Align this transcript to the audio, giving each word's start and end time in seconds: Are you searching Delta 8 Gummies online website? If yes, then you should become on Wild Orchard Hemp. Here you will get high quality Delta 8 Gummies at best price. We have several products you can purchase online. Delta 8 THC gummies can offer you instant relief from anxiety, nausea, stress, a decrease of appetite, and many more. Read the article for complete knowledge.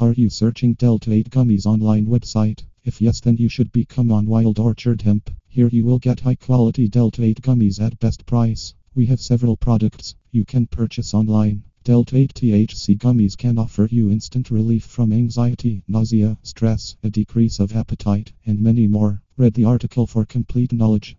Are 0.00 0.12
you 0.12 0.30
searching 0.30 0.74
Delta 0.74 1.12
8 1.12 1.28
Gummies 1.28 1.66
online 1.66 2.06
website? 2.06 2.62
If 2.84 3.00
yes, 3.00 3.18
then 3.18 3.36
you 3.36 3.48
should 3.48 3.72
become 3.72 4.12
on 4.12 4.26
Wild 4.26 4.60
Orchard 4.60 5.02
Hemp. 5.02 5.28
Here 5.48 5.66
you 5.66 5.84
will 5.84 5.98
get 5.98 6.20
high 6.20 6.36
quality 6.36 6.86
Delta 6.86 7.24
8 7.24 7.42
Gummies 7.42 7.80
at 7.80 7.98
best 7.98 8.24
price. 8.24 8.74
We 8.94 9.06
have 9.06 9.20
several 9.20 9.56
products 9.56 10.14
you 10.30 10.44
can 10.44 10.68
purchase 10.68 11.14
online. 11.14 11.64
Delta 11.82 12.16
8 12.16 12.32
THC 12.32 12.96
gummies 12.96 13.36
can 13.36 13.58
offer 13.58 13.88
you 13.90 14.08
instant 14.08 14.52
relief 14.52 14.84
from 14.84 15.12
anxiety, 15.12 15.82
nausea, 15.88 16.38
stress, 16.44 16.94
a 17.02 17.10
decrease 17.10 17.58
of 17.58 17.74
appetite, 17.74 18.32
and 18.46 18.60
many 18.60 18.86
more. 18.86 19.20
Read 19.36 19.54
the 19.54 19.64
article 19.64 20.06
for 20.06 20.24
complete 20.24 20.72
knowledge. 20.72 21.16